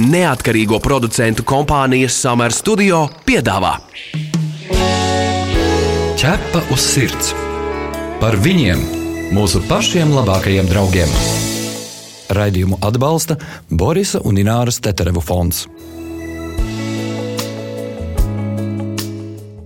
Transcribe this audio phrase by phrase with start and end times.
[0.00, 3.74] Neatkarīgo producentu kompānijas Summer Studio piedāvā
[6.16, 7.34] Ķepa uz sirds
[8.22, 8.80] par viņiem,
[9.36, 11.12] mūsu pašiem labākajiem draugiem.
[12.32, 13.36] Raidījumu atbalsta
[13.68, 15.66] Borisa un Ināras Teterevu fonds.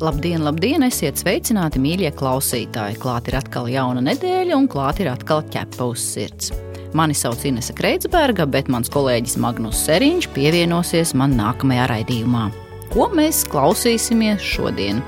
[0.03, 2.99] Labdien, labdien, esiet sveicināti, mīļie klausītāji!
[2.99, 6.51] Klāt ir atkal jauna nedēļa, un klāt ir atkal ķepa uz sirds.
[6.93, 12.47] Mani sauc Inese Kreitsberga, bet mans kolēģis Magnus Seriņš pievienosies man nākamajā raidījumā.
[12.93, 15.03] Ko mēs klausīsimies šodien?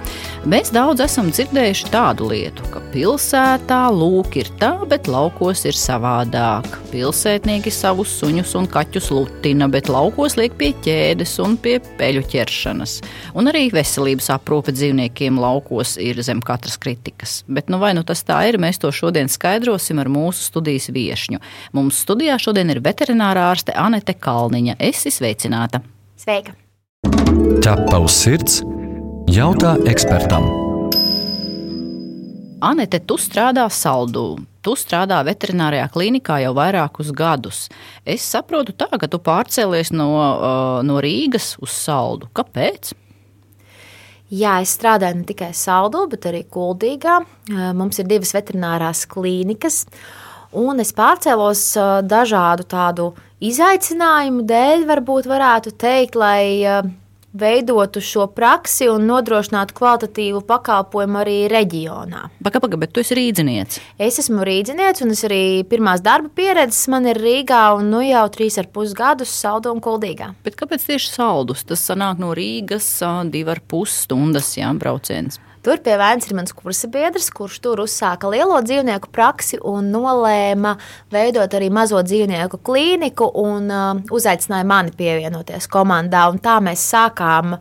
[0.49, 6.69] Mēs daudz esam dzirdējuši tādu lietu, ka pilsētā lūk ir tā, bet laukos ir savādāk.
[6.93, 12.99] Pilsētnieki savus suņus un kaķus lutina, bet laukos liek pie ķēdes un pie peļu ķeršanas.
[13.39, 17.41] Un arī veselības aprūpe dzīvniekiem laukos ir zem katras kritikas.
[17.49, 21.43] Bet nu vai nu tas tā ir, mēs to šodien skaidrosim ar mūsu studijas viešņu.
[21.79, 24.81] Mums studijā šodien ir veterinārā ārste Anete Kalniņa.
[24.91, 25.83] Esi sveicināta!
[26.19, 26.57] Sveika!
[27.07, 28.57] Ķepa uz sirds
[29.31, 30.49] jautā ekspertam.
[32.65, 34.25] Anete, tu strādā saldū.
[34.67, 37.61] Tu strādā veterinārijā klinikā jau vairākus gadus.
[38.03, 42.27] Es saprotu, tā, ka tu pārcēlies no, uh, no Rīgas uz saldu.
[42.35, 42.91] Kāpēc?
[44.35, 47.21] Jā, es strādāju ne tikai Saldū, bet arī Kuldīgā.
[47.79, 49.85] Mums ir divas veterinārās klīnikas.
[50.59, 51.63] Un es pārcēlos
[52.09, 53.13] dažādu tādu
[53.45, 56.81] izaicinājumu dēļ, varbūt varētu teikt, lai
[57.39, 62.25] veidotu šo praksi un nodrošinātu kvalitatīvu pakalpojumu arī reģionā.
[62.45, 63.81] Pagaid, pagaid, bet tu esi rīznieks.
[64.01, 68.25] Es esmu rīznieks, un es arī pirmās darba pieredzes man ir Rīgā, un nu jau
[68.35, 70.33] trīs ar pus gadus saldu un kuldīgā.
[70.47, 71.67] Bet kāpēc tieši saldus?
[71.69, 72.89] Tas sanāk no Rīgas
[73.31, 75.41] divi ar pus stundas jā, brauciens.
[75.69, 80.71] Tur pie Vēncas ir mans kursa biedrs, kurš tur uzsāka lielo dzīvnieku praksi un nolēma
[81.13, 86.23] veidot arī mazo dzīvnieku klīniku un uh, uzaicināja mani pievienoties komandā.
[86.33, 87.59] Un tā mēs sākām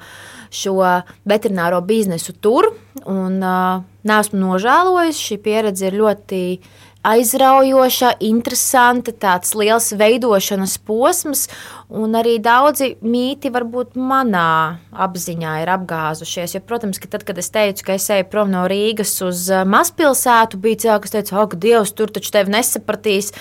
[0.56, 0.78] šo
[1.28, 2.70] veterināro biznesu tur.
[3.04, 6.42] Un, uh, Nesmu nožēlojis, šī pieredze ir ļoti
[7.08, 11.46] aizraujoša, interesanta, tāds liels veidošanas posms,
[11.88, 16.58] un arī daudzi mīti varbūt manā apziņā ir apgāzušies.
[16.58, 19.64] Jo, protams, ka tad, kad es teicu, ka es eju prom no Rīgas uz uh,
[19.68, 23.32] mazpilsētu, bija cilvēki, kas teica, ak, Dievs, tur taču tevi nesapratīs.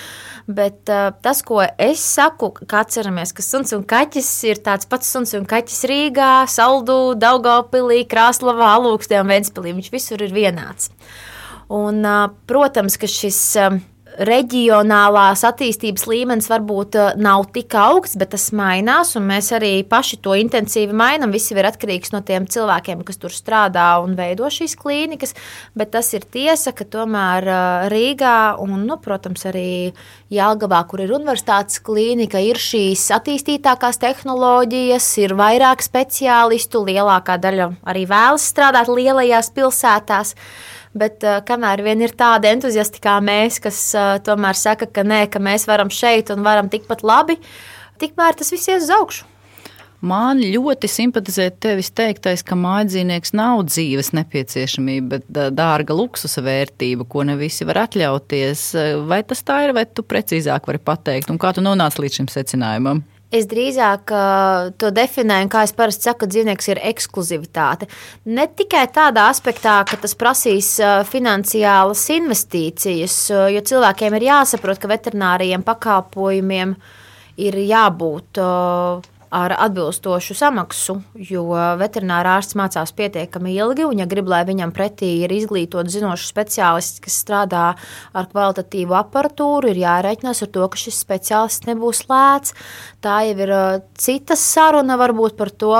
[0.47, 5.10] Bet uh, tas, ko es saku, ka atceramies, ka suns un kaķis ir tāds pats
[5.10, 9.75] suns un kaķis Rīgā, Saldū, Daugavpilī, Krāslavā, Alūkstē un Ventspilī.
[9.75, 10.93] Viņš visur ir vienāds.
[11.72, 12.03] Un,
[12.47, 13.43] protams, ka šis
[14.16, 20.37] reģionālās attīstības līmenis varbūt nav tik augsts, bet tas mainās, un mēs arī paši to
[20.38, 21.34] intensīvi mainām.
[21.34, 25.37] Viss ir atkarīgs no tiem cilvēkiem, kas tur strādā un veido šīs klīnikas.
[25.77, 27.49] Bet tas ir tiesa, ka tomēr
[27.93, 29.93] Rīgā un, nu, protams, arī
[30.33, 38.06] Jālgavā, kur ir universitātes klīnika, ir šīs attīstītākās tehnoloģijas, ir vairāk speciālistu, lielākā daļa arī
[38.09, 40.34] vēlas strādāt lielajās pilsētās.
[40.97, 45.27] Bet uh, kamēr vien ir tādi entuziasti kā mēs, kas uh, tomēr saka, ka nē,
[45.33, 47.37] ka mēs varam šeit un varam tikpat labi,
[48.01, 49.27] tikmēr tas viss ies uz augšu.
[50.07, 57.25] Man ļoti simpatizē tevis teiktais, ka mājdzīvnieks nav dzīves nepieciešamība, bet dārga luksusa vērtība, ko
[57.27, 58.67] ne visi var atļauties.
[59.09, 62.28] Vai tas tā ir, vai tu precīzāk vari pateikt, un kā tu nonāci līdz šim
[62.31, 63.03] secinājumam?
[63.34, 67.88] Es drīzāk uh, to definēju, kā es parasti saku, ka dzīvnieks ir ekskluzivitāte.
[68.31, 74.78] Ne tikai tādā aspektā, ka tas prasīs uh, finansiālas investīcijas, uh, jo cilvēkiem ir jāsaprot,
[74.78, 76.76] ka veterinārijiem pakalpojumiem
[77.42, 78.38] ir jābūt.
[78.38, 80.98] Uh, ar atbilstošu samaksu,
[81.31, 81.44] jo
[81.81, 87.03] veterinārā ārsts mācās pietiekami ilgi, un, ja grib, lai viņam pretī ir izglītots, zinošs speciālists,
[87.04, 87.66] kas strādā
[88.16, 92.56] ar kvalitatīvu aparatūru, ir jārēķinās ar to, ka šis speciālists nebūs lēts.
[93.04, 95.75] Tā jau ir uh, cita saruna varbūt par to,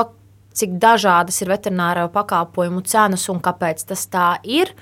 [0.57, 4.73] cik dažādas ir veterināro pakalpojumu cenas un kāpēc tas tā ir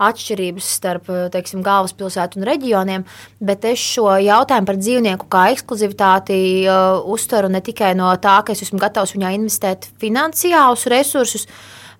[0.00, 3.04] atšķirības starp teiksim, galvaspilsētu un reģioniem,
[3.44, 8.56] bet es šo jautājumu par dzīvnieku kā ekskluzivitāti uh, uztveru ne tikai no tā, ka
[8.56, 11.46] es esmu gatavs viņā investēt finansiālus resursus,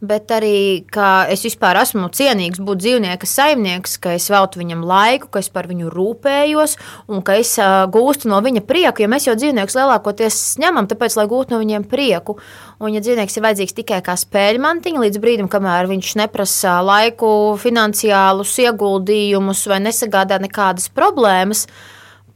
[0.01, 5.29] bet arī, ka es vispār esmu cienīgs būt dzīvnieka saimnieks, ka es veltu viņam laiku,
[5.29, 6.77] ka es par viņu rūpējos
[7.13, 9.05] un ka es uh, gūstu no viņa prieku.
[9.05, 12.39] Jo mēs jau dzīvniekus lielākoties ņemam, tāpēc, lai gūtu no viņiem prieku.
[12.81, 17.31] Un, ja dzīvnieks ir vajadzīgs tikai kā spēļmantiņa, līdz brīdim, kamēr viņš neprasa laiku,
[17.61, 21.67] finansiālus ieguldījumus vai nesagādā nekādas problēmas,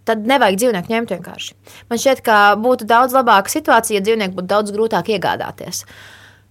[0.05, 1.57] tad nevajag dzīvnieku ņemt vienkārši.
[1.89, 5.87] Man šķiet, ka būtu daudz labāka situācija, ja dzīvnieku būtu daudz grūtāk iegādāties.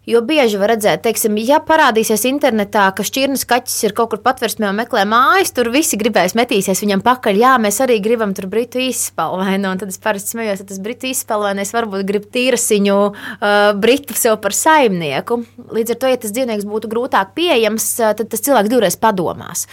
[0.04, 4.68] Jo bieži var redzēt, teiksim, ja parādīsies internetā, ka šķirnes kaķis ir kaut kur patversmē
[4.68, 7.40] un meklē mājas, tur visi gribēs metīsies viņam pakaļ.
[7.40, 9.72] Jā, mēs arī gribam tur britu izspēlēnu.
[9.72, 14.42] Un tad es parasti smējos, ka tas britu izspēlēnais varbūt grib tīrasiņu uh, britu sev
[14.44, 15.40] par saimnieku.
[15.72, 19.70] Līdz ar to, ja tas dzīvnieks būtu grūtāk pieejams, uh, tad tas cilvēks divreiz padomās.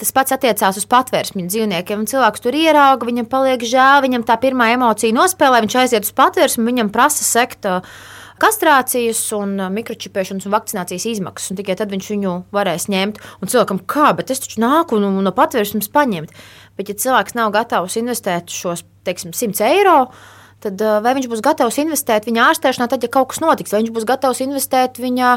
[0.00, 2.08] Tas pats attiecās uz patvērsmju dzīvniekiem.
[2.08, 6.64] Cilvēks tur ierauga, viņam paliek žēl, viņam tā pirmā emocija nospēlē, viņš aiziet uz patvērsmu,
[6.72, 7.82] viņam prasa sekta
[8.42, 11.52] kastrācijas, un mikročipēšanas un vakcinācijas izmaksas.
[11.52, 13.20] Un tikai tad viņš viņu varēs ņemt.
[13.40, 16.32] Un cilvēkam, kā, bet es taču nāku un no patvērsmes paņemt.
[16.78, 19.98] Bet, ja cilvēks nav gatavs investēt šos, teiksim, 100 eiro,
[20.64, 23.92] tad vai viņš būs gatavs investēt viņa ārstēšanā, tad, ja kaut kas notiks, vai viņš
[23.94, 25.36] būs gatavs investēt viņa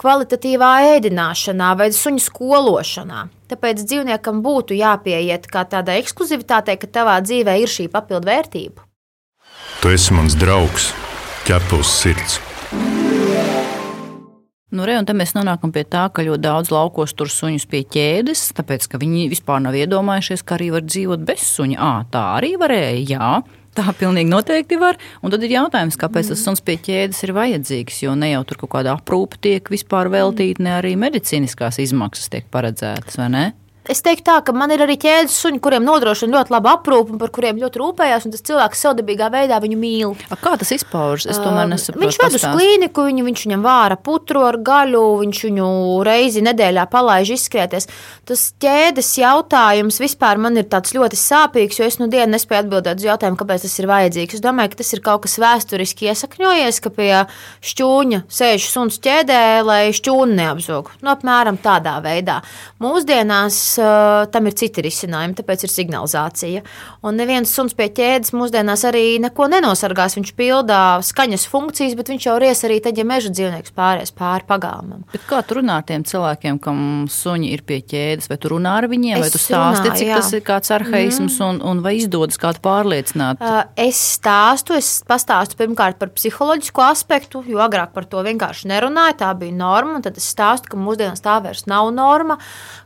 [0.00, 3.26] kvalitatīvā ēdināšanā vai suņa skološanā.
[3.52, 8.88] Tāpēc dzīvniekam būtu jāpieiet kā tādai ekskluzivitātei, ka tavā dzīvē ir šī papildu vērtība.
[9.82, 10.90] Tu esi mans draugs
[11.46, 12.38] ķepa uz sirds.
[14.72, 18.86] Nu, re, mēs nonākam pie tā, ka ļoti daudz laukos tur suņus pie ķēdes, tāpēc
[18.88, 21.76] ka viņi vispār nav iedomājušies, ka arī var dzīvot bez suņa.
[21.76, 23.32] À, tā arī varēja, jā.
[23.76, 24.98] Tā pilnīgi noteikti var.
[25.24, 28.02] Un tad ir jautājums, kāpēc tas suns pie ķēdes ir vajadzīgs.
[28.04, 32.48] Jo ne jau tur kaut kāda aprūpe tiek vispār veltīta, ne arī medicīniskās izmaksas tiek
[32.52, 33.44] paredzētas, vai ne?
[33.90, 37.32] Es teiktu, tā, ka man ir arī ķēdes suņi, kuriem nodrošina ļoti labu aprūpi, par
[37.34, 38.28] kuriem ļoti rūpējās.
[38.30, 40.12] Tas cilvēks savdabīgā veidā viņu mīl.
[40.30, 41.32] A, kā tas izpaužas?
[41.34, 42.04] Es tomēr nesaprotu.
[42.04, 45.66] Viņš ved uz klīniku, viņu, viņš viņam vāra putru ar gaļu, viņš viņu
[46.06, 47.88] reizi nedēļā palaiž izskrieties.
[48.28, 53.08] Tas ķēdes jautājums vispār man ir ļoti sāpīgs, jo es nu dienu nespēju atbildēt uz
[53.08, 54.38] jautājumu, kāpēc tas ir vajadzīgs.
[54.38, 57.10] Es domāju, ka tas ir kaut kas vēsturiski iesakņojies, ka pie
[57.66, 60.94] šķūņa sēž suns ķēdē, lai šķūni neapzog.
[61.02, 62.38] Nu, apmēram tādā veidā.
[62.82, 66.62] Mūsdienās uh, tam ir citi risinājumi, tāpēc ir signalizācija.
[67.06, 70.16] Un neviens suns pie ķēdes mūsdienās arī neko nenosargās.
[70.18, 74.46] Viņš pildā skaņas funkcijas, bet viņš jau ries arī tad, ja meža dzīvnieks pāries pāri
[74.48, 75.04] pagalmam.
[75.12, 78.76] Bet kā tu runā ar tiem cilvēkiem, kam suņi ir pie ķēdes, vai tu runā
[78.82, 80.18] ar viņiem, es vai tu stāsti, runā, cik jā.
[80.20, 81.48] tas ir kāds arhaisms mm.
[81.48, 83.42] un, un vai izdodas kādu pārliecināt?
[83.42, 89.18] Uh, es stāstu, es pastāstu pirmkārt par psiholoģisko aspektu, jo agrāk par to vienkārši nerunāju,
[89.22, 92.38] tā bija norma, tad es stāstu, ka mūsdienās tā vairs nav norma,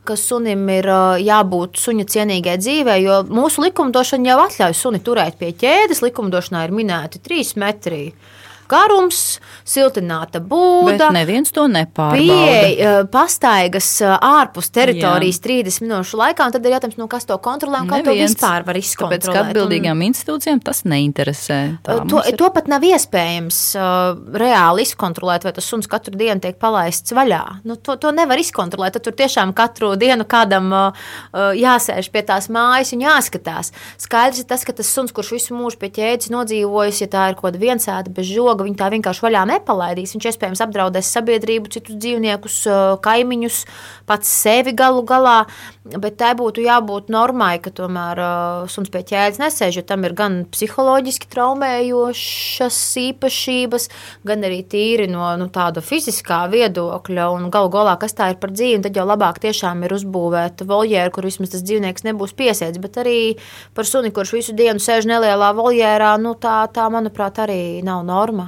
[0.07, 0.89] ka sunim ir ir
[1.23, 6.03] jābūt suņa cienīgai dzīvei, jo mūsu likumdošana jau atļauj suni turēt pie ķēdes.
[6.05, 8.11] Likumdošanā ir minēti trīs metri
[8.69, 9.21] garums,
[9.67, 10.95] siltināta būda.
[10.97, 12.19] Bet neviens to nepārbauda.
[12.19, 15.45] Pieeja pastaigas ārpus teritorijas Jā.
[15.47, 18.35] 30 minūšu laikā, un tad ir jautājums, nu, kas to kontrolē un kā neviens.
[18.35, 19.25] to vispār var izkontrolēt.
[19.25, 20.07] Tāpēc, ka atbildīgām un...
[20.11, 21.59] institūcijām tas neinteresē.
[21.85, 22.37] Tā to, ir...
[22.39, 27.43] to pat nav iespējams uh, reāli izkontrolēt, vai tas suns katru dienu tiek palaists vaļā.
[27.67, 28.97] Nu, to, to nevar izkontrolēt.
[28.97, 31.11] Tad tur tiešām katru dienu kādam uh,
[31.57, 33.73] jāsēž pie tās mājas un jāskatās.
[34.01, 37.37] Skaidrs ir tas, ka tas suns, kurš visu mūžu pie ķēdes nodzīvojis, ja tā ir
[37.37, 40.15] kaut kāda viensēta bez žoga, loga viņa tā vienkārši vaļā nepalaidīs.
[40.15, 42.57] Viņš iespējams apdraudēs sabiedrību, citus dzīvniekus,
[43.05, 43.59] kaimiņus,
[44.09, 45.45] pats sevi galu galā.
[45.85, 48.19] Bet tai būtu jābūt normai, ka tomēr
[48.71, 53.87] suns pie ķēdes nesēž, jo tam ir gan psiholoģiski traumējošas īpašības,
[54.27, 57.29] gan arī tīri no nu, tāda fiziskā viedokļa.
[57.37, 61.13] Un galu galā, kas tā ir par dzīvi, tad jau labāk tiešām ir uzbūvēt voljēru,
[61.13, 62.81] kur vismaz tas dzīvnieks nebūs piesēdz.
[62.83, 63.19] Bet arī
[63.77, 68.46] par suni, kurš visu dienu sēž nelielā voljērā, nu, tā, tā, manuprāt, arī nav norma.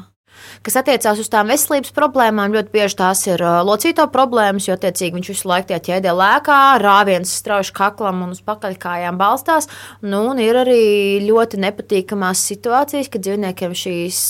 [0.65, 5.31] Kas attiecās uz tām veselības problēmām, ļoti bieži tās ir locīto problēmas, jo attiecīgi viņš
[5.33, 9.69] visu laiku tajā ķēdē lēkā, rāviens strauji kaklam un uz pakaļkājām balstās.
[10.01, 10.81] Nu, un ir arī
[11.27, 14.21] ļoti nepatīkamās situācijas, kad dzīvniekiem šīs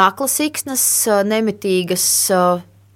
[0.00, 0.84] kakla siksnas,
[1.26, 2.06] nemitīgas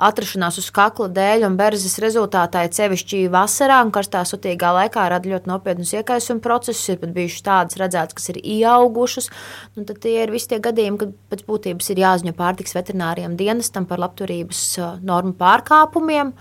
[0.04, 5.50] atrašanās uz kakla dēļ un berzes rezultātā, cevišķi vasarā un karstā sutīgā laikā, rada ļoti
[5.50, 6.84] nopietnus iekaisuma procesus.
[6.92, 9.30] Ir pat bijušas tādas redzētas, kas ir ieaugušas.
[9.76, 13.88] Nu, tad tie ir visi tie gadījumi, kad pēc būtības ir jāziņo pārtiks veterināriem dienestam
[13.90, 14.64] par labturības
[15.04, 16.34] normu pārkāpumiem.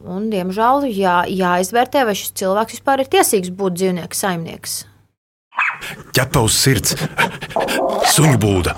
[0.00, 4.84] Un, diemžēl jā, jāizvērtē, vai šis cilvēks vispār ir tiesīgs būt dzīvnieku saimnieks.
[6.16, 6.96] Ķepa uz sirds,
[8.14, 8.76] suņu būda.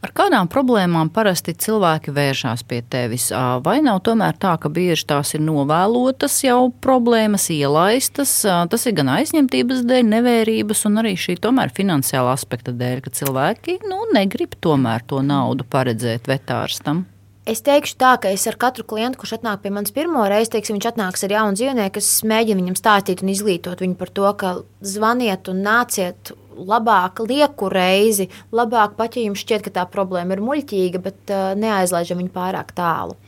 [0.00, 3.26] Ar kādām problēmām parasti cilvēki vēršas pie tevis?
[3.64, 8.32] Vai nav tomēr tā, ka bieži tās ir novēlotas jau problēmas, ielaistas?
[8.72, 13.76] Tas ir gan aizņemtības dēļ, nevērības un arī šī tomēr finansiāla aspekta dēļ, ka cilvēki
[13.92, 17.04] nu, negrib tomēr to naudu paredzēt vetārstam.
[17.50, 20.76] Es teikšu tā, ka es ar katru klientu, kurš atnāk pie manis pirmo reizi, teiksim,
[20.78, 24.52] viņš atnāks ar jaunu dzīvnieku, es mēģinu viņam stāstīt un izglītot viņu par to, ka
[24.80, 30.44] zvaniet un nāciet labāk lieku reizi, labāk pat ja jums šķiet, ka tā problēma ir
[30.44, 33.18] muļķīga, bet uh, neaizlaižam viņu pārāk tālu.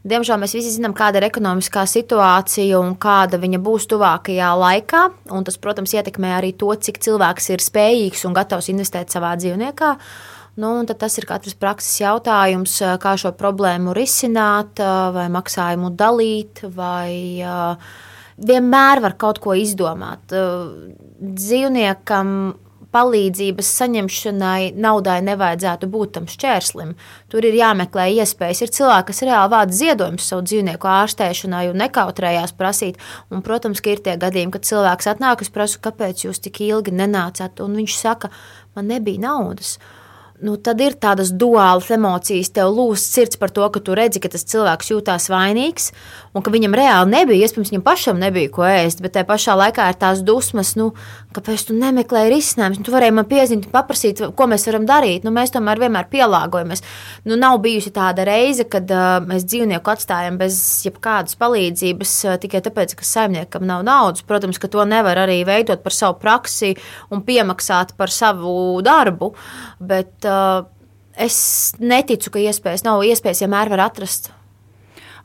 [0.00, 5.02] Diemžēl mēs visi zinām, kāda ir ekonomiskā situācija un kāda viņa būs tuvākajā laikā.
[5.44, 9.90] Tas, protams, ietekmē arī to, cik cilvēks ir spējīgs un gatavs investēt savā dzīvniekā.
[10.60, 17.44] Nu, tas ir katrs prakses jautājums, kā šo problēmu risināt, vai maksājumu dalīt, vai
[18.40, 20.32] vienmēr var kaut ko izdomāt.
[21.20, 22.34] Dzīvniekam
[22.94, 26.96] palīdzības saņemšanai naudai nevajadzētu būt tam šķērslim.
[27.30, 28.64] Tur ir jāmeklē iespējas.
[28.64, 32.98] Ir cilvēki, kas reāli vāc ziedojumus savu dzīvnieku ārstēšanai un nekautrējās prasīt.
[33.30, 36.94] Un, protams, ka ir tie gadījumi, kad cilvēks atnāk, es prasu, kāpēc jūs tik ilgi
[36.96, 38.34] nenācāt, un viņš saka,
[38.74, 39.78] man nebija naudas
[40.44, 42.50] nu, tad ir tādas duālas emocijas.
[42.54, 45.90] Tev lūst sirds par to, ka tu redzi, ka tas cilvēks jūtas vainīgs
[46.34, 49.88] un ka viņam reāli nebija, iespējams, viņam pašam nebija ko ēst, bet tajā pašā laikā
[49.90, 50.90] ir tās dusmas, nu,
[51.34, 52.82] kāpēc tu nemeklēji risinājumus.
[52.86, 55.26] Tu varēji man piezīmēt, paprasīt, ko mēs varam darīt.
[55.26, 56.84] Nu, mēs tomēr vienmēr pielāgojamies.
[57.26, 62.62] Nu, nav bijusi tāda reize, kad uh, mēs dzīvnieku atstājam bez jebkādas palīdzības uh, tikai
[62.66, 64.24] tāpēc, ka saimniekam nav naudas.
[64.26, 66.76] Protams, ka to nevar arī veidot par savu praksi
[67.10, 68.52] un piemaksāt par savu
[68.86, 69.32] darbu.
[69.82, 70.68] Bet, uh,
[71.18, 71.38] es
[71.82, 73.02] neticu, ka iespējas nav.
[73.06, 74.30] Iespējas vienmēr var atrast.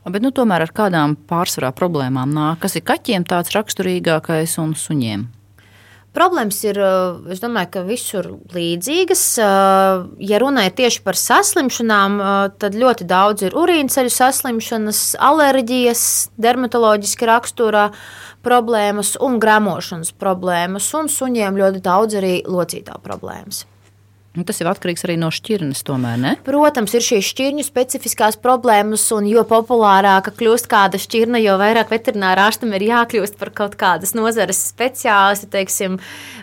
[0.06, 2.60] Bet nu, tomēr ar kādām pārsvarā problēmām nāk?
[2.62, 5.24] Kas ir kaķiem tāds raksturīgākais un suņiem?
[6.16, 9.24] Problēmas ir, uh, es domāju, ka visur līdzīgas.
[9.36, 16.06] Uh, ja runa ir tieši par saslimšanām, uh, tad ļoti daudz ir urīnceļu saslimšanas, alerģijas,
[16.40, 17.90] dermatoloģiski raksturā
[18.46, 23.66] problēmas un gramošanas problēmas, un suņiem ļoti daudz arī locītā problēmas.
[24.36, 26.18] Nu, tas ir atkarīgs arī no šķirnes, tomēr.
[26.20, 26.32] Ne?
[26.44, 32.44] Protams, ir šīs šķirņu specifiskās problēmas, un jo populārāka kļūst kāda šķirne, jo vairāk veterinārā
[32.50, 35.96] ārstam ir jākļūst par kaut kādas nozares speciālistu, teiksim,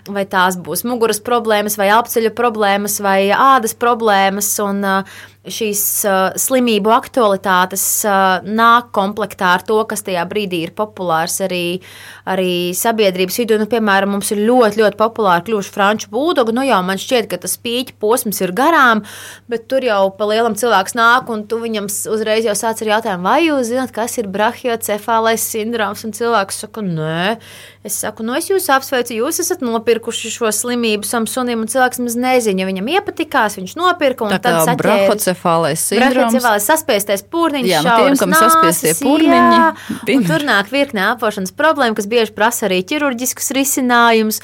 [0.10, 4.50] vai tās būs muguras problēmas, vai apceļu problēmas, vai ādas problēmas.
[4.66, 10.72] Un, uh, šīs uh, slimību aktualitātes uh, nāk komplektā ar to, kas tajā brīdī ir
[10.78, 11.82] populārs arī,
[12.30, 13.58] arī sabiedrības vidū.
[13.60, 16.56] Nu, piemēram, mums ir ļoti, ļoti populāri kļuvuši franču būdogi.
[16.56, 19.04] Nu, jau man šķiet, ka tas pīķa posms ir garām,
[19.52, 23.28] bet tur jau pa lielam cilvēks nāk, un tu viņam uzreiz jau sāc ar jautājumu,
[23.28, 27.36] vai jūs zināt, kas ir brahiocefālais sindroms, un cilvēks saka, nē.
[27.84, 32.00] Es saku, nu, es jūs apsveicu, jūs esat nopirkuši šo slimību savam sunim, un cilvēks
[32.00, 34.80] maz nezina, ja viņam iepatikās, viņš nopirka, un tā tad saķēra.
[34.80, 36.16] Brahocefālais sindroms.
[36.16, 39.58] Brahocefālais saspiestais pūrniņš, jā, nu, tiem, kam saspiestie pūrniņi.
[39.60, 44.40] Jā, un tur nāk virkne apvošanas problēma, kas bieži prasa arī ķirurģiskus risinājumus,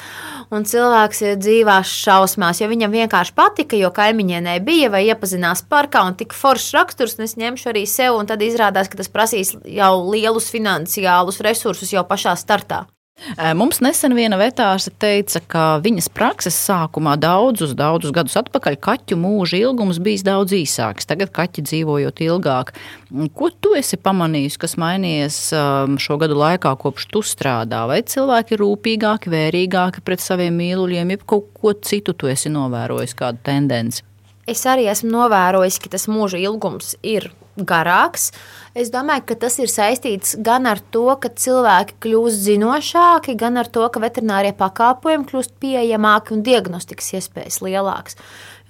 [0.52, 6.04] un cilvēks ir dzīvās šausmās, jo viņam vienkārši patika, jo kaimiņienē bija vai iepazinās parkā
[6.04, 9.56] un tik foršs raksturs, un es ņemšu arī sev, un tad izrādās, ka tas prasīs
[9.64, 12.84] jau lielus finansiālus resursus jau pašā startā.
[13.56, 19.58] Mums nesen viena vetārste teica, ka viņas prakses sākumā daudzus, daudzus gadus atpakaļ kaķu mūža
[19.60, 21.08] ilgums bijis daudz īsāks.
[21.08, 22.72] Tagad kaķi dzīvojot ilgāk.
[23.36, 25.40] Ko tu esi pamanījis, kas mainījies
[26.00, 27.82] šo gadu laikā, kopš tu strādā?
[27.90, 33.16] Vai cilvēki ir rūpīgāki, vērīgāki pret saviem mīluļiem, jeb kaut ko citu tu esi novērojis,
[33.18, 34.06] kādu tendenci?
[34.48, 38.30] Es arī esmu novērojis, ka tas mūža ilgums ir garāks.
[38.74, 43.68] Es domāju, ka tas ir saistīts gan ar to, ka cilvēki kļūst zinošāki, gan ar
[43.72, 48.18] to, ka veterinārie pakalpojumi kļūst pieejamāki un diagnostikas iespējas lielākas.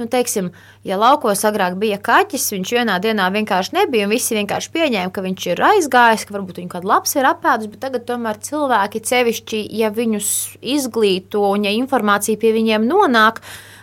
[0.00, 0.48] Nu, teiksim,
[0.88, 5.24] ja laukos agrāk bija kaķis, viņš vienā dienā vienkārši nebija, un visi vienkārši pieņēma, ka
[5.26, 9.60] viņš ir aizgājis, ka varbūt viņu kāda labs ir apēdus, bet tagad tomēr cilvēki, sevišķi,
[9.76, 10.30] ja viņus
[10.64, 13.42] izglīto un ja informācija pie viņiem nonāk,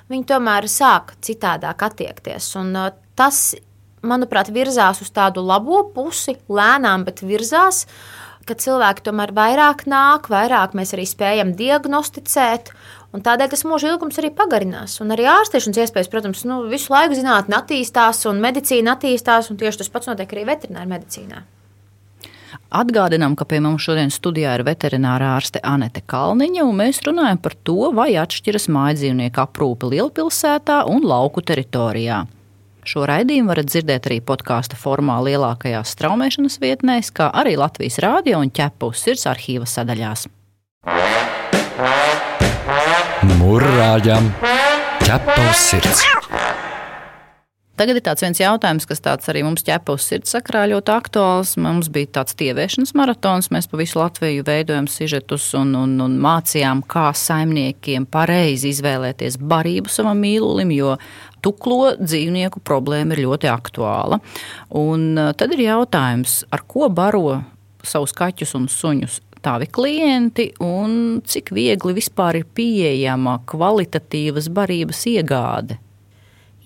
[0.09, 2.49] viņi tomēr sāk citādāk attiekties.
[2.57, 3.51] Un, uh, tas
[4.05, 7.85] manuprāt, virzās uz tādu labo pusi, lēnām, bet virzās.
[8.47, 12.69] Cilvēki tomēr vairāk nāk, vairāk mēs arī spējam diagnosticēt,
[13.11, 15.01] un tādēļ tas mūža ilgums arī pagarinās.
[15.03, 19.83] Un arī ārstēšanas iespējas, protams, nu, visu laiku zinātnē attīstās, un medicīna attīstās, un tieši
[19.83, 21.43] tas pats notiek arī veterinārā medicīnā.
[22.77, 27.55] Atgādinām, ka pie mums šodien studijā ir veterinārā ārste Anete Kalniņa, un mēs runājam par
[27.67, 32.23] to, vai atšķiras mājdzīvnieku aprūpe lielpilsētā un lauku teritorijā.
[32.87, 38.47] Šo raidījumu varat dzirdēt arī podkāstu formā lielākajās straumēšanas vietnēs, kā arī Latvijas rādio un
[38.47, 40.23] ķepu sirds arhīva sadaļās.
[43.41, 44.31] Mūrāģam
[45.03, 46.07] ķepa uz sirds!
[47.77, 51.51] Tagad ir tāds viens jautājums, kas arī mums ķepa uz sirds sakrā ļoti aktuāls.
[51.61, 56.81] Mums bija tāds tieviešanas maratons, mēs pa visu Latviju veidojam sižetus un, un, un mācījām,
[56.89, 60.95] kā saimniekiem pareizi izvēlēties barību savam mīlulim, jo
[61.45, 64.19] tuklo dzīvnieku problēma ir ļoti aktuāla.
[64.77, 67.41] Un eh, tad ir jautājums, ar ko baro
[67.87, 75.77] savus kaķus un suņus tavi klienti un cik viegli vispār ir pieejama kvalitatīvas barības iegāde?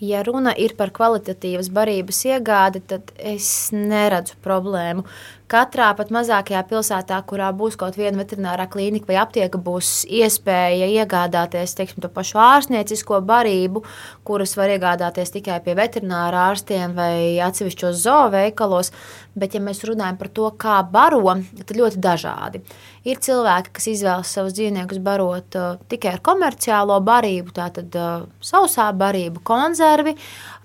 [0.01, 5.03] Ja runa ir par kvalitatīvas barības iegādi, tad es neredzu problēmu.
[5.51, 11.75] katrā pat mazākajā pilsētā, kurā būs kaut viena veterinārā klīnika vai aptieka, būs iespēja iegādāties
[11.77, 13.83] teiksim, to pašu ārstniecisko barību,
[14.27, 18.89] kuras var iegādāties tikai pie veterinārā ārstiem vai atsevišķos zooveikalos.
[19.35, 21.21] Bet, ja mēs runājam par to, kā baro,
[21.59, 22.63] tad ļoti dažādi.
[23.01, 28.91] Ir cilvēki, kas izvēlas savus dzīvniekus barot uh, tikai ar komerciālo barību, tātad uh, sausā
[28.93, 30.13] barību, konservi.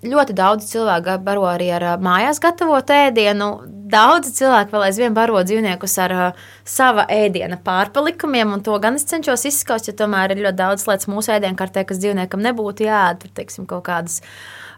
[0.04, 3.48] Ļoti daudz cilvēku baro arī ar uh, mājās gatavotu ēdienu.
[3.88, 9.08] Daudzi cilvēki vēl aizvien baro dzīvniekus ar uh, sava ēdiena pārpalikumiem, un to gan es
[9.08, 13.64] cenšos izskaust, jo tomēr ir ļoti daudz lietas mūsu ēdienkartē, kas dzīvniekam nebūtu jāēd, teiksim,
[13.70, 14.20] kaut kādas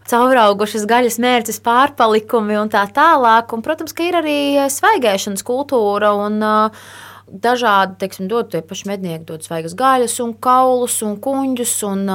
[0.09, 3.51] cauraugušas gaļas mērķis, pārpalikumi un tā tālāk.
[3.51, 4.39] Un, protams, ka ir arī
[4.71, 6.89] svaigēšanas kultūra un uh,
[7.33, 11.75] dažādi, teiksim, dod tie paši mednieki, dod svaigas gaļas, un kaulus un kuģus.
[11.89, 12.07] Un,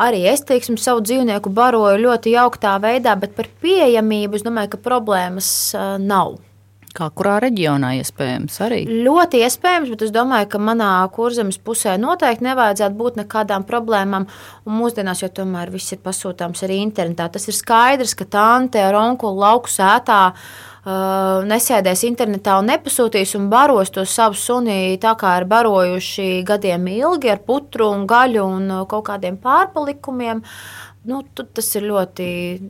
[0.00, 4.82] arī es, teiksim, savu dzīvnieku baroju ļoti jauktā veidā, bet par pieejamību es domāju, ka
[4.88, 5.48] problēmas
[6.02, 6.38] nav.
[6.94, 8.76] Kā kurā reģionā iespējams arī?
[8.86, 14.28] Ļoti iespējams, bet es domāju, ka manā kurzemes pusē noteikti nevajadzētu būt nekādām problēmām.
[14.62, 17.26] Un mūsdienās jau tomēr viss ir pasūtāms arī internetā.
[17.34, 20.20] Tas ir skaidrs, ka tante ar onkulu lauku sētā
[20.84, 27.30] nesēdēs internetā un nepasūtīs un baros to savu suni tā kā ir barojuši gadiem ilgi
[27.32, 30.42] ar putru un gaļu un kaut kādiem pārpalikumiem.
[31.04, 32.26] Nu, tas ir ļoti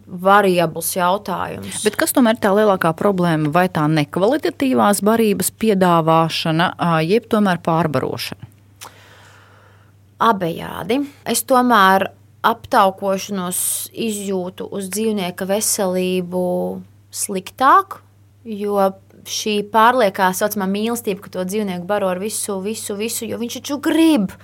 [0.07, 1.85] variabls jautājums.
[1.87, 3.53] Bet kas tomēr ir tā lielākā problēma?
[3.55, 6.73] Vai tā nekvalitatīvās barības piedāvāšana,
[7.07, 8.51] jeb tomēr pārbarošana?
[10.25, 10.99] Abejādi.
[11.31, 12.09] Es tomēr
[12.45, 13.61] aptaukošanos
[13.95, 16.43] izjūtu uz dzīvnieka veselību
[17.15, 18.01] sliktāk,
[18.45, 18.91] jo
[19.25, 23.81] šī pārliekā saucamā mīlestība, ka to dzīvnieku baro ar visu, visu, visu, jo viņš taču
[23.83, 24.35] grib.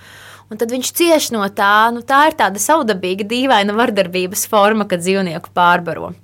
[0.50, 1.90] Un tad viņš cieš no tā.
[1.94, 6.14] Nu, tā ir tāda saudabīga, dīvaina vardarbības forma, kad dzīvnieku pārbaro.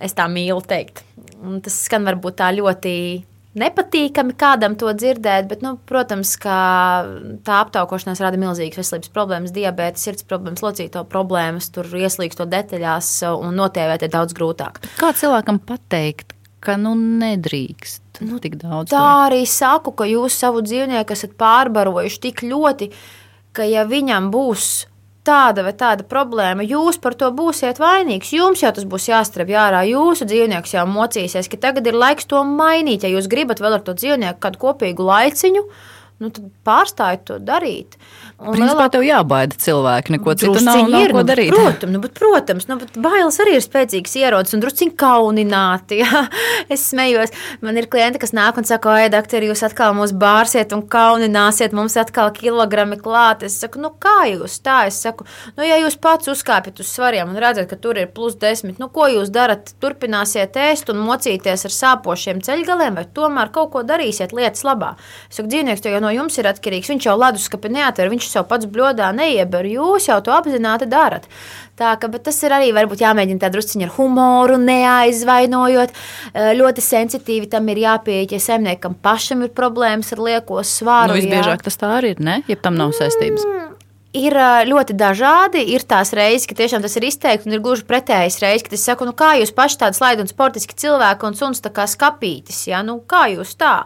[0.00, 1.02] Es tā mīlu teikt.
[1.40, 2.94] Un tas skan varbūt tā ļoti
[3.58, 10.26] nepatīkami kādam to dzirdēt, bet, nu, protams, tā aptaukošanās rada milzīgas veselības problēmas, diabetes, sirds
[10.28, 14.78] problēmas, locīto problēmas, tur ieslīgstot detaļās un notievēt ir daudz grūtāk.
[15.00, 18.92] Kā cilvēkam pateikt, ka nu nedrīkst nu, tik daudz?
[18.92, 22.90] Tā arī saku, ka jūs savu dzīvnieku esat pārbarojuši tik ļoti,
[23.56, 24.70] ka ja viņam būs
[25.26, 28.32] tāda vai tāda problēma, jūs par to būsiet vainīgs.
[28.36, 32.42] Jums jau tas būs jāstrādā ārā, jūsu dzīvnieks jau mocīsies, ka tagad ir laiks to
[32.46, 33.04] mainīt.
[33.04, 35.64] Ja jūs gribat vēl ar to dzīvnieku kādu kopīgu laiciņu,
[36.20, 37.96] nu, tad pārstājiet to darīt.
[38.40, 38.92] Un Principā lielāk...
[38.94, 41.50] tev jābaida cilvēki, neko citu nav, nav ir, ko nu, darīt.
[41.52, 46.00] Protams, nu, bet, protams nu, bet bailes arī ir spēcīgas ierodas un drusciņi kaunināti.
[46.10, 46.22] Ja?
[46.72, 50.72] Es smējos, man ir klienti, kas nāk un saka, oi, doktori, jūs atkal mūs bārsiet
[50.72, 53.44] un kaunināsiet, mums atkal kilogrami klāt.
[53.44, 54.78] Es saku, nu kā jūs tā?
[54.88, 55.26] Es saku,
[55.58, 58.88] nu ja jūs pats uzkāpjat uz svariem un redzat, ka tur ir plus desmit, nu
[58.88, 59.74] ko jūs darat?
[59.82, 64.94] Turpināsiet ēst un mocīties ar sāpošiem ceļgaliem vai tomēr kaut ko darīsiet lietas labā.
[65.28, 68.68] Es saku, dzīvnieks jau no jums ir atkarīgs, viņš jau leduskapi neatver, viņš sev pats
[68.70, 69.68] bļodā neieber.
[69.68, 71.28] Jūs jau to apzināti darat.
[71.80, 75.94] Tā, ka, tas ir arī varbūt jāmēģina tā drusciņā ar humoru, neaizvainojot.
[76.34, 81.14] Eh, ļoti sensitīvi tam ir jāpieeja, ja saimniekam pašam ir problēmas ar lieko svāru.
[81.14, 82.42] Nu, visbiežāk tas tā arī ir, ne?
[82.50, 83.46] Ja tam nav saistības.
[83.46, 83.59] Mm.
[84.10, 84.34] Ir
[84.66, 85.60] ļoti dažādi.
[85.70, 88.82] Ir tās reizes, ka tiešām tas ir izteikti, un ir gluži pretējas reizes, kad es
[88.82, 92.64] saku, nu, kā jūs paši tādi slaidi un sportiski cilvēki un suns tā kā skapītis.
[92.66, 92.82] Ja?
[92.82, 93.84] Nu, kā jūs tā?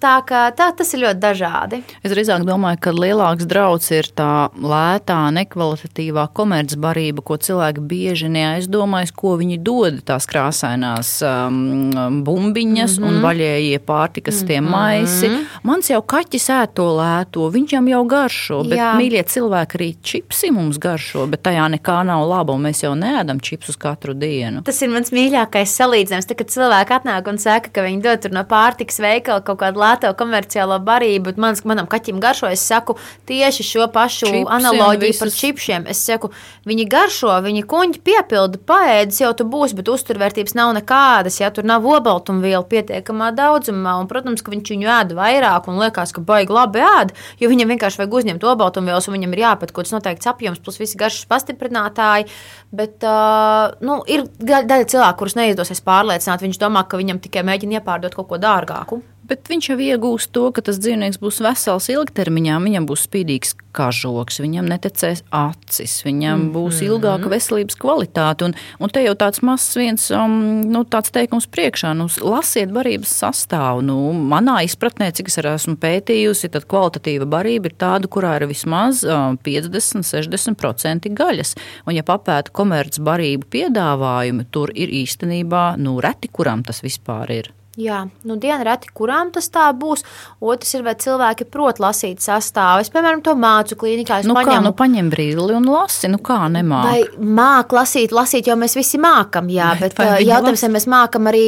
[0.00, 1.82] Tā, kā, tā tas ir ļoti dažādi.
[2.00, 9.12] Es drīzāk domāju, ka lielāks draudz ir tā lētā, nekvalitatīvā komercbarība, ko cilvēki bieži neaizdomājas,
[9.12, 13.08] ko viņi dod tās krāsainās um, bumbiņas mm -hmm.
[13.10, 13.26] un mhm.
[13.28, 14.48] vaļējie pārtikas mm -hmm.
[14.48, 15.30] tie maisi.
[15.68, 18.94] Mans jau kaķis ēd to lēto, viņam jau garšo, bet Jā.
[18.96, 23.40] mīļie cilvēki arī čipsi mums garšo, bet tajā nekā nav laba, un mēs jau neēdam
[23.44, 24.62] čipsus katru dienu.
[24.66, 28.44] Tas ir mans mīļākais salīdzinājums, tad, kad cilvēki atnāk un saka, ka viņi dod no
[28.48, 32.50] pārtikas veikala kaut kādu lēto komerciālo barību, bet mans, manam kaķim garšo.
[32.50, 32.96] Es saku
[33.28, 35.20] tieši šo pašu Čipsiem, analoģiju visas...
[35.22, 35.86] par čipsiem.
[35.90, 36.32] Es saku,
[36.68, 41.40] viņi garšo, viņi kuņģi piepilda, paēdis jau tu būsi, bet uzturvērtības nav nekādas.
[41.42, 46.14] Ja tur nav obaltumvielu pietiekamā daudzumā, un, protams, ka viņš viņu ēd vairāk un liekas,
[46.16, 49.84] ka baigi labi ēd, jo viņam vienkārši vajag uzņemt obaltumvielas, un viņam ir jāpat kaut
[49.84, 52.28] kāds noteikts apjoms, plus visi garšas pastiprinātāji.
[52.74, 56.44] Bet uh, nu, ir daļa cilvēku, kurus neizdosies pārliecināt.
[56.44, 59.02] Viņš domā, ka viņam tikai mēģina iepārdot kaut ko dārgāku.
[59.30, 64.40] Bet viņš jau iegūst to, ka tas dzīvnieks būs vesels ilgtermiņā, viņam būs spīdīgs kažoks,
[64.42, 66.54] viņam netecēs acis, viņam mm -hmm.
[66.56, 68.48] būs ilgāka veselības kvalitāte.
[68.48, 73.12] Un, un te jau tāds mazs viens um, nu, tāds teikums priekšā, nu, lasiet barības
[73.22, 73.86] sastāvu.
[73.86, 79.04] Nu, manā izpratnē, cik es esmu pētījusi, tad kvalitatīva barība ir tāda, kurā ir vismaz
[79.04, 81.54] um, 50-60% gaļas.
[81.86, 87.59] Un, ja papēta komerc barību piedāvājumu, tur ir īstenībā nu, reti, kuram tas vispār ir.
[87.80, 90.04] Jā, nu, diena reti, kurām tas tā būs.
[90.44, 92.84] Otrs ir, vai cilvēki prot lasīt sastāvu.
[92.84, 94.20] Es, piemēram, to mācu klīnikā.
[94.28, 96.90] Nu, paņemu, kā, nu, paņem brīli un lasi, nu kā nemāk.
[96.90, 101.30] Vai māk lasīt, lasīt, jo mēs visi mākam, jā, bet vai jautājums, vai mēs mākam
[101.30, 101.46] arī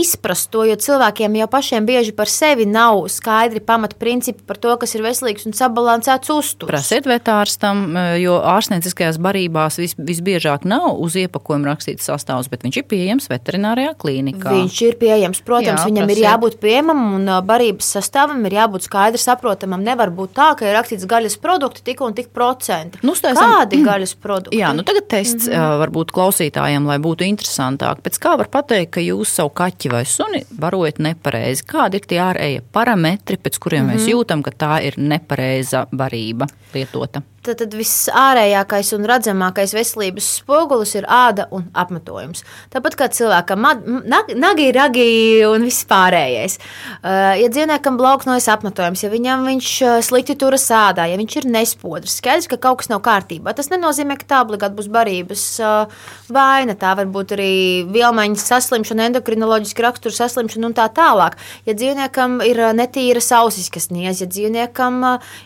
[0.00, 4.74] izprast to, jo cilvēkiem jau pašiem bieži par sevi nav skaidri pamata principi par to,
[4.80, 6.70] kas ir veselīgs un sabalansēts uzturs.
[6.70, 7.86] Prasiet vetārstam,
[8.18, 13.94] jo ārstnieciskajās barībās vis, visbiežāk nav uz iepakojuma rakstīts sastāvs, bet viņš ir pieejams veterinārijā
[14.00, 14.52] klīnikā.
[14.56, 16.18] Viņš ir pieejams, protams, Jā, Jā, viņam prasiet.
[16.18, 19.82] ir jābūt pieejamam un barības sastāvam ir jābūt skaidri saprotamam.
[19.84, 22.98] Nevar būt tā, ka ir rakstīts gaļas produkti tik un tik procenti.
[23.02, 24.58] Nu, uztaisam- Kādi gaļas produkti?
[24.58, 25.78] Jā, nu tagad tests mm -hmm.
[25.84, 28.02] varbūt klausītājiem, lai būtu interesantāk.
[28.02, 31.64] Pēc kā var pateikt, ka jūs savu kaķi vai suni barojat nepareizi?
[31.64, 33.98] Kādi ir tie ārējie parametri, pēc kuriem mm -hmm.
[33.98, 37.22] mēs jūtam, ka tā ir nepareiza barība lietota?
[37.46, 42.42] Tad, tad viss ārējākais un redzamākais veselības spogulis ir āda un apmetojums.
[42.72, 45.04] Tāpat kā cilvēkam, mad- m- nag- nagi, ragi
[45.46, 46.58] un viss pārējais.
[47.02, 51.46] Uh, Ja dzīvniekam blauknojas apmetojums, ja viņam viņš uh, slikti turas ādā, ja viņš ir
[51.52, 53.54] nespodrs, skaidrs, ka kaut kas nav kārtībā.
[53.54, 56.74] Tas nenozīmē, ka tā obligāti būs barības uh, vaina.
[56.74, 57.50] Tā var būt arī
[57.94, 61.38] vielmaiņas saslimšana, endokrinoloģiska rakstura saslimšana un tā tālāk.
[61.68, 65.00] Ja dzīvniekam ir netīras ausis, kas niez, ja dzīvniekam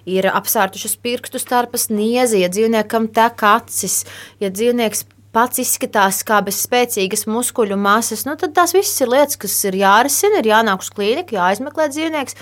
[0.08, 4.02] ir apsārtušas pirkstu starpas niezi, ja dzīvniekam tek acis,
[4.42, 9.38] ja dzīvnieks pats izskatās kā bez spēcīgas muskuļu masas, nu, tad tās visas ir lietas,
[9.40, 12.36] kas ir jārisina, ir jānāk uz klīniku, jāizmeklē dzīvnieks.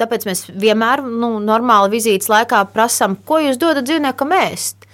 [0.00, 4.84] Tāpēc mēs vienmēr, nu, normāli vizītes laikā prasām, ko jūs dodat dzīvniekam ēst.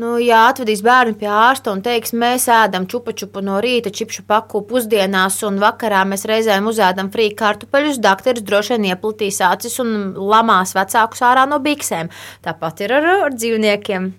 [0.00, 4.62] Nu, ja atvedīs bērnu pie ārsta un teiks, mēs ēdam čupačupu no rīta, čipšu paku
[4.70, 10.72] pusdienās, un vakarā mēs reizēm uzēdam frīķu kartupeļus, dakteris droši vien ieplatīs acis un lamās
[10.78, 12.08] vecākus ārā no biksēm.
[12.46, 14.12] Tāpat ir ar, ar dzīvniekiem.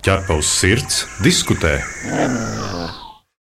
[0.00, 1.76] Ķepa uz sirds, diskutē.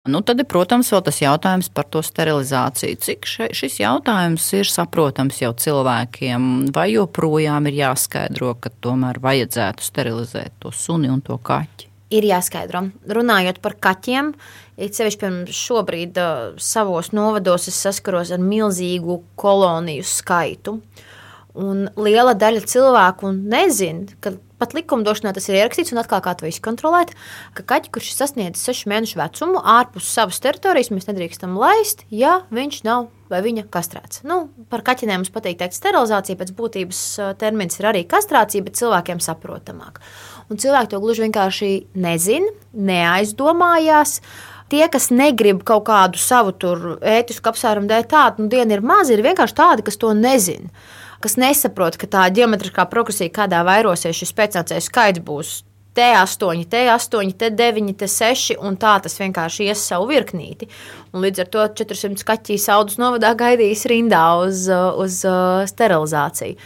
[0.08, 2.96] Nu, tad, protams, vēl tas jautājums par to sterilizāciju.
[3.04, 9.84] Cik še, šis jautājums ir saprotams jau cilvēkiem, vai joprojām ir jāskaidro, ka tomēr vajadzētu
[9.84, 11.90] sterilizēt to suni un to kaķi?
[12.10, 12.88] ir jāskaidro.
[13.10, 14.32] Runājot par kaķiem,
[14.80, 20.78] it sevišķi piemēram, šobrīd uh, savos novados es saskaros ar milzīgu koloniju skaitu.
[21.60, 26.48] Un liela daļa cilvēku nezina, ka pat likumdošanā tas ir ierakstīts, un atkal kā to
[26.50, 27.14] izkontrolēt,
[27.56, 32.42] ka kaķi, kurš ir sasniedzis 6 mēnešu vecumu, ārpus savas teritorijas mēs nedrīkstam laist, ja
[32.54, 34.24] viņš nav vai viņa kastrēts.
[34.26, 34.42] Nu,
[34.72, 39.22] par kaķinēm mums patīk teikt sterilizācija, pēc būtības uh, termins ir arī kastrācija, bet cilvēkiem
[39.22, 40.00] saprotamāk.
[40.50, 41.70] Un cilvēki to gluži vienkārši
[42.02, 44.18] nezina, neaizdomājās.
[44.70, 46.54] Tie, kas negrib kaut kādu savu
[47.02, 50.70] ētisku apsvērumu dēļ, tādu nu, dienu ir maz, ir vienkārši tādi, kas to nezina.
[51.20, 55.50] Kas nesaprot, ka tā ģeometriskā progresija, kādā vairosies šis pēcnācēju skaits, būs
[55.98, 60.70] T8, T8, T9, T6, un tā tas vienkārši ies savu virknīti.
[61.12, 66.56] Un līdz ar to 400 kaķis audus novadā gaidīs rindā uz, uz uh, sterilizāciju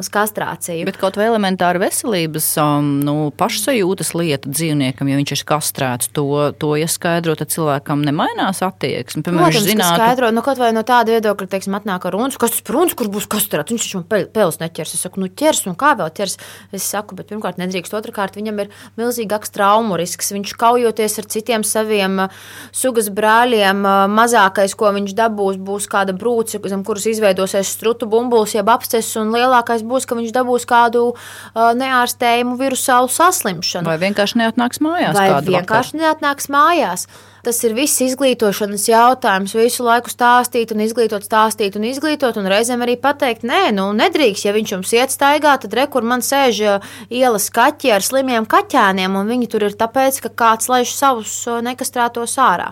[0.00, 0.84] uz kastrāciju.
[0.88, 6.26] Bet kaut vai elementāra veselības um, nu, pašsajūtas lieta dzīvniekam, ja viņš ir kastrēts, to,
[6.58, 9.22] to ieskaidrot, tad cilvēkam nemainās attieksme.
[9.22, 12.56] Piemēram, Protams, zinātu, skaidro, nu, kaut vai no tāda viedokļa, teiksim, atnāk ar runas, kas
[12.56, 13.70] tas par runas, kur būs kastrēts.
[13.70, 14.96] Viņš taču man pe- pels neķers.
[14.98, 16.36] Es saku, nu, ķers, un kā vēl ķers.
[16.74, 17.94] Es saku, bet pirmkārt, nedrīkst.
[17.94, 20.32] Otrakārt, viņam ir milzīgāks traumu risks.
[20.34, 22.42] Viņš kaujoties ar citiem saviem uh,
[22.74, 28.56] sugas brāļiem, uh, mazākais, ko viņš dabūs, būs kāda brūce, zem kuras izveidosies strutu bumbulis,
[28.58, 33.88] jeb apces, un lielākais būs, ka viņš dabūs kādu uh, neārstējumu virusālu saslimšanu.
[33.88, 35.16] vai vienkārši neatnāks mājās.
[35.16, 37.08] Vai vienkārši neatnāks mājās.
[37.44, 39.52] Tas ir viss izglītošanas jautājums.
[39.52, 44.46] Visu laiku stāstīt, un izglītot, stāstīt, un izglītot, un reizēm arī pateikt, nē, nu nedrīkst.
[44.46, 48.48] Ja viņš jums iet staigā, tad re, kur man sēž uh, ielas kaķi ar slimiem
[48.48, 52.70] kaķēniem, un viņi tur ir tāpēc, ka kāds laiž savus uh, nekastrētos ārā.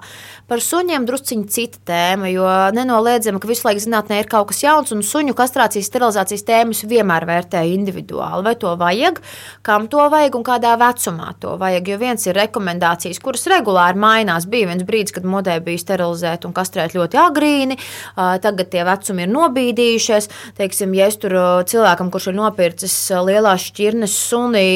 [0.48, 4.90] Par suņiem drusciņi cita tēma, jo nenoliedzami, ka visu laiku zinātnē ir kaut kas jauns,
[4.92, 8.44] un suņu kastrācijas, sterilizācijas tēmas vienmēr vērtēju individuāli.
[8.44, 9.20] Vai to vajag,
[9.64, 11.92] kam to vajag un kādā vecumā to vajag.
[11.92, 14.44] Jo viens ir rekomendācijas, kuras regulāri mainās.
[14.44, 17.78] Bija viens brīdis, kad modē bija sterilizēt un kastrēt ļoti agrīni,
[18.16, 20.28] tagad tie vecumi ir nobīdījušies.
[20.58, 21.36] Teiksim, ja es tur
[21.68, 22.96] cilvēkam, kurš ir nopircis
[23.26, 24.66] lielās šķirnes sunī,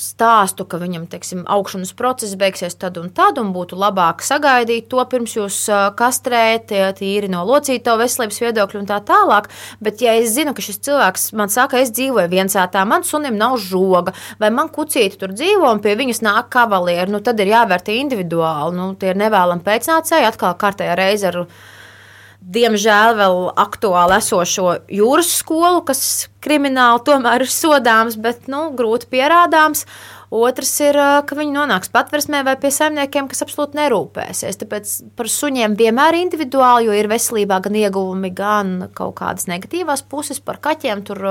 [0.00, 5.02] stāstu, ka viņam teiksim, augšanas process beigsies tad un tad, un būtu labāk sagaidīt to
[5.10, 5.60] pirms jūs
[5.98, 9.50] kastrējat, ja tīri no locīto veselības viedokļa un tā tālāk.
[9.84, 13.56] Bet, ja es zinu, ka šis cilvēks man saka, es dzīvoju viensētā, man sunim nav
[13.62, 17.94] žoga, vai man kucīti tur dzīvo un pie viņas nāk kavalieri, nu, tad ir jāvērtē
[18.00, 18.74] individuāli.
[18.74, 21.44] Nu, tie ir nevēlami pēcnācēji, atkal kārtējā reize ar
[22.44, 26.02] diemžēl vēl aktuāli esošo jūras skolu, kas
[26.44, 29.86] krimināli tomēr ir sodāms, bet nu, grūti pierādāms.
[30.34, 30.96] Otrs ir,
[31.28, 34.58] ka viņi nonāks patversmē vai pie saimniekiem, kas absolūti nerūpēsies.
[34.58, 40.42] Tāpēc par suņiem vienmēr individuāli, jo ir veselībā gan ieguvumi, gan kaut kādas negatīvās puses.
[40.42, 41.22] Par kaķiem tur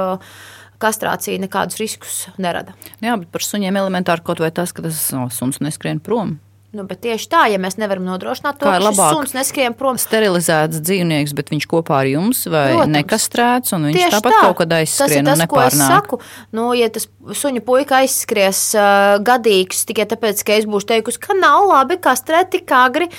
[0.83, 2.77] kastrācija nekādus riskus nerada.
[3.03, 6.37] Jā, bet par suņiem elementāri kaut vai tas, ka tas no, suns neskrien prom.
[6.73, 9.99] Nu, tieši tā, ja mēs nevaram nodrošināt to, ka labāk suns neskrien prom.
[10.01, 12.93] Sterilizēts dzīvnieks, bet viņš kopā ar jums vai Protams.
[12.95, 14.39] nekastrēts, un viņš tieši tāpat tā.
[14.41, 15.51] kaut kad aizskrien tas ir tas, un nepārnāk.
[15.53, 16.19] ko es saku.
[16.57, 17.05] Nu, ja tas
[17.43, 22.49] suņu puika aizskries uh, gadīgs tikai tāpēc, ka es būšu teikusi, ka nav labi kastrēt
[22.57, 23.11] tik agri,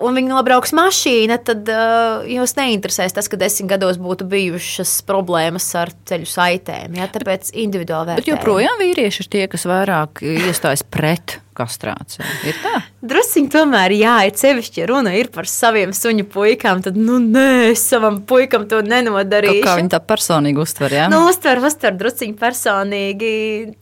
[0.00, 5.68] un viņi nobrauks mašīna, tad uh, jūs neinteresēs tas, ka desmit gados būtu bijušas problēmas
[5.76, 6.96] ar ceļu saitēm.
[6.96, 7.12] Ja?
[7.12, 8.24] Tāpēc individuāli vērtējumi.
[8.24, 12.26] Bet joprojām vīrieši ir tie, kas vairāk iestājas pret kastrācija.
[12.48, 12.72] Ir tā?
[13.06, 17.84] Drusciņi tomēr, jā, ir sevišķi runa ir par saviem suņu puikām, tad, nu, nē, es
[17.90, 19.60] savam puikam to nenodarīšu.
[19.60, 21.08] Kaut kā viņi tā personīgi uztver, jā?
[21.12, 23.32] Nu, uztver, uztver drusciņi personīgi.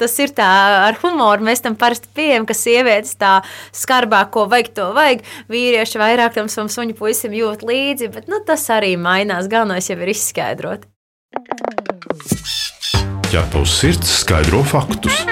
[0.01, 0.51] Tas ir tā
[0.87, 1.47] ar humoru.
[1.51, 3.39] Mēs tam parasti pieejam, ka sievietes tā
[3.77, 5.27] skarbāk, ko vajag, to vajag.
[5.53, 9.51] Vīrieši vairāk tam savam suņu puisim jūt līdzi, bet, nu, tas arī mainās.
[9.51, 10.89] Galvenais jau ir izskaidrot.
[13.31, 15.23] Ja tavs sirds skaidro faktus.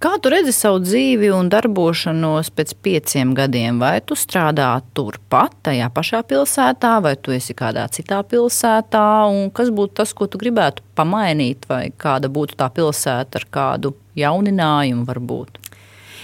[0.00, 3.82] Kā tu redzi savu dzīvi un darbošanos pēc pieciem gadiem?
[3.82, 9.04] Vai tu strādā turpat, tajā pašā pilsētā, vai tu esi kādā citā pilsētā?
[9.52, 15.04] Kas būtu tas, ko tu gribētu pamainīt, vai kāda būtu tā pilsēta ar kādu jauninājumu
[15.04, 15.60] varbūt?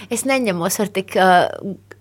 [0.09, 1.45] Es neņemos ar tik uh,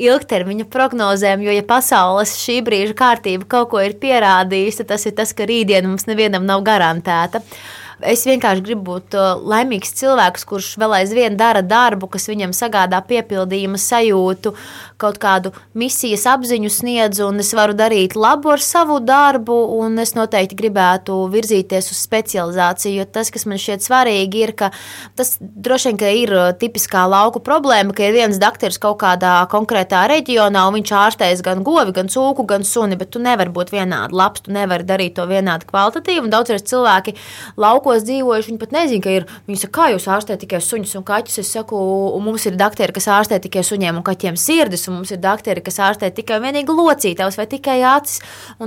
[0.00, 5.20] ilgtermiņa prognozēm, jo, ja pasaules šī brīža kārtība kaut ko ir pierādījusi, tad tas ir
[5.20, 7.44] tas, ka rītdiena mums nevienam nav garantēta.
[7.44, 12.52] Uh, Es vienkārši gribu būt uh, laimīgs cilvēks, kurš vēl aizvien dara darbu, kas viņam
[12.52, 14.52] sagādā piepildījuma sajūtu,
[15.00, 20.14] kaut kādu misijas apziņu sniedz, un es varu darīt labu ar savu darbu, un es
[20.16, 22.94] noteikti gribētu virzīties uz specializāciju.
[22.96, 24.70] Jo tas, kas man šķiet svarīgi, ir, ka
[25.18, 30.06] tas droši vien ir uh, tipiskā lauku problēma, ka ir viens doktors kaut kādā konkrētā
[30.10, 34.16] reģionā, un viņš ārstēs gan govi, gan cūku, gan suni, bet tu nevari būt vienādi
[34.16, 36.32] labs, tu nevari darīt to vienādi kvalitatīvi.
[36.32, 37.16] Daudzreiz cilvēki
[37.60, 39.28] laukos dzīvojuši, viņi pat nezina, ka ir.
[39.46, 41.40] Viņi saka, kā jūs ārstējat tikai suņus un kaķus.
[41.42, 41.78] Es saku,
[42.16, 45.62] un mums ir doktori, kas ārstē tikai suņiem un kaķiem sirdis, un mums ir doktori,
[45.64, 48.22] kas ārstē tikai un vienīgi locītavas vai tikai acis.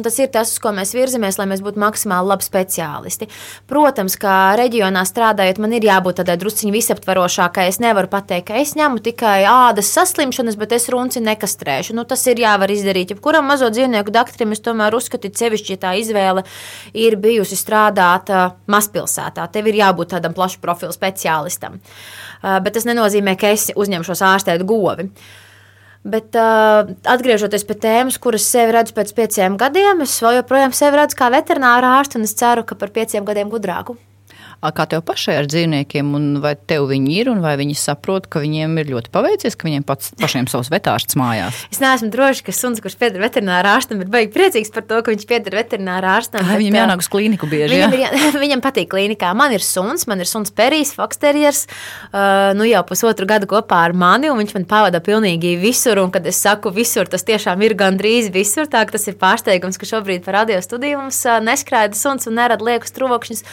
[0.10, 3.30] Tas ir tas, uz ko mēs virzamies, lai mēs būtu maksimāli labi speciālisti.
[3.70, 7.68] Protams, kā reģionā strādājot, man ir jābūt tādai drusciņi visaptvarošākai.
[7.70, 11.98] Es nevaru pateikt, ka es ņemu tikai ādas saslimšanas, bet es runci nekastrēšu.
[11.98, 13.14] Nu, tas ir jāvar izdarīt.
[13.16, 16.46] Jebkuram mazo dzīvnieku doktoram es tomēr uzskatu, sevišķi, ja tā izvēle
[16.98, 18.32] ir bijusi strādāt
[18.70, 19.48] mazpilsētā pilsētā.
[19.52, 21.80] Tev ir jābūt tādam plašu profilu speciālistam.
[21.80, 25.10] Uh, bet tas nenozīmē, ka es uzņemšos ārstēt govi.
[26.08, 31.20] Bet uh, atgriežoties pie tēmas, kuras sevi redzu pēc pieciem gadiem, es joprojām sevi redzu
[31.20, 33.98] kā veterināru ārstu, un es ceru, ka par pieciem gadiem gudrāku.
[34.60, 38.42] Kā tev pašai ar dzīvniekiem, un vai tev viņi ir, un vai viņi saprot, ka
[38.44, 41.62] viņiem ir ļoti paveicies, ka viņiem pats, pašiem savs vetārsts mājās?
[41.72, 45.14] Es neesmu droši, ka suns, kurš pieder veterinārā ārstam, ir baigi priecīgs par to, ka
[45.14, 46.44] viņš pieder veterinārā ārstam.
[46.44, 47.78] Ai, viņam jānāk uz klīniku bieži.
[47.78, 48.10] Viņam, jā?
[48.20, 49.32] ir, viņam patīk klīnikā.
[49.40, 51.64] Man ir suns, man ir suns Perijs, Foksterjers,
[52.12, 56.12] uh, nu jau pusotru gadu kopā ar mani, un viņš man pavada pilnīgi visur, un
[56.12, 60.28] kad es saku visur, tas tiešām ir gandrīz visur, tā tas ir pārsteigums, ka šobrīd
[60.28, 63.46] par radio studiju mums neskraida suns un nerada liekus trokšņus.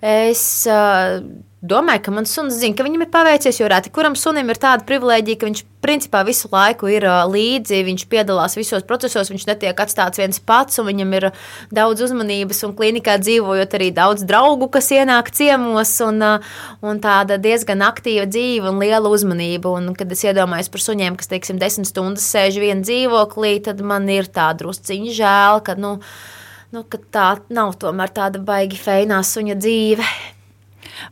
[0.00, 1.20] Es uh,
[1.60, 4.86] domāju, ka mans suns zina, ka viņam ir paveicies, jo reti kuram sunim ir tāda
[4.88, 9.82] privilēģija, ka viņš principā visu laiku ir uh, līdzi, viņš piedalās visos procesos, viņš netiek
[9.84, 11.28] atstāts viens pats, un viņam ir
[11.76, 17.36] daudz uzmanības, un klinikā dzīvojot arī daudz draugu, kas ienāk ciemos, un, uh, un tāda
[17.40, 19.76] diezgan aktīva dzīve un liela uzmanība.
[19.76, 24.08] Un, kad es iedomājos par suņiem, kas, teiksim, desmit stundas sēž vienā dzīvoklī, tad man
[24.08, 25.98] ir tā drusciņa žēl, ka, nu,
[26.72, 30.12] nu, ka tā nav tomēr tāda baigi feinā suņa dzīve.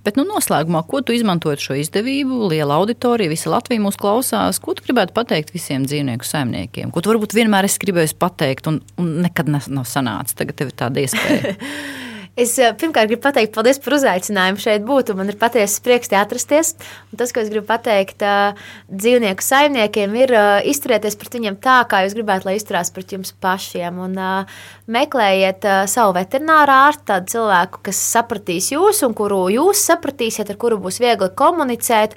[0.06, 4.74] Bet, nu, noslēgumā, ko tu izmantojot šo izdevību, liela auditorija, visa Latvija mūs klausās, ko
[4.76, 6.92] tu gribētu pateikt visiem dzīvnieku saimniekiem?
[6.94, 10.38] Ko tu varbūt vienmēr esi gribējis pateikt, un, un nekad nav sanācis?
[10.38, 11.56] Tagad tev ir tāda iespēja.
[12.38, 15.10] Es eh, pirmkārt gribu pateikt paldies par uzaicinājumu šeit būt.
[15.18, 16.76] Man ir patiesa prieks te atrasties.
[17.10, 18.58] Un tas, ko es gribu pateikt uh,
[18.92, 23.34] dzīvnieku saimniekiem, ir uh, izturēties pret viņiem tā, kā jūs gribētu, lai izturās pret jums
[23.42, 23.98] pašiem.
[24.06, 24.14] Un,
[24.86, 30.78] meklējiet savu veterināru ārstu, tādu cilvēku, kas sapratīs jūs un kuru jūs sapratīsiet, ar kuru
[30.84, 32.14] būs viegli komunicēt.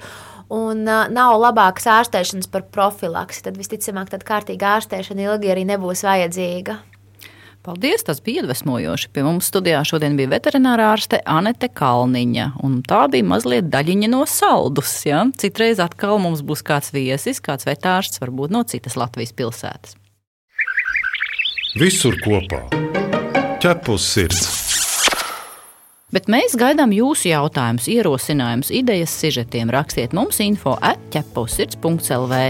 [0.54, 3.42] Un uh, nav labākas ārstēšanas par profilaksi.
[3.48, 6.78] Tad visticamāk, tāda kārtīga ārstēšana ilgi arī nebūs vajadzīga.
[7.62, 9.08] Paldies, tas bija iedvesmojoši.
[9.14, 14.24] Pie mums studijā šodien bija veterinārā ārste Anete Kalniņa, un tā bija mazliet daļiņa no
[14.26, 14.96] saldus.
[15.06, 15.20] Ja?
[15.38, 19.94] Citreiz atkal mums būs kāds viesis, kāds vetārsts, varbūt no citas Latvijas pilsētas.
[21.78, 22.64] Visur kopā-
[23.62, 24.42] ķepus sirds.
[26.12, 29.70] Bet mēs gaidām jūsu jautājumus, ierosinājumus, idejas, sižetiem.
[29.72, 32.42] Rakstiet mums info atķepausirds.lv.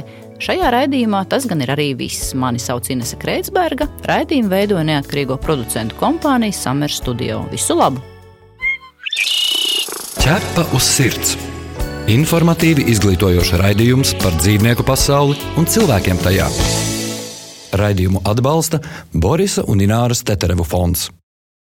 [0.42, 2.32] Šajā raidījumā tas gan ir arī viss.
[2.34, 3.86] Mani sauc Inese Kreitsberga.
[4.08, 7.44] Raidījumu veidoja neatkarīgo producentu kompānija Summer Studio.
[7.52, 8.02] Visu labu!
[10.18, 11.36] Ķepa uz sirds!
[12.10, 16.50] Informatīvi izglītojoši raidījums par dzīvnieku pasauli un cilvēkiem tajā.
[17.78, 18.82] Raidījumu atbalsta
[19.14, 21.06] Borisa un Ināras Teterevu fonds.